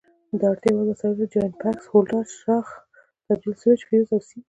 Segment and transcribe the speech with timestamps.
[0.39, 2.67] د اړتیا وړ وسایل: جاینټ بکس، هولډر، څراغ،
[3.27, 4.39] تبدیل سویچ، فیوز او سیم.